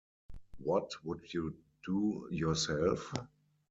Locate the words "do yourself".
1.85-3.13